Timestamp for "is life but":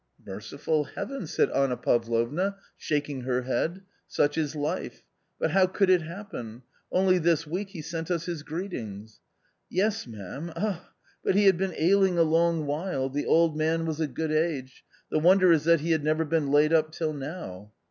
4.35-5.51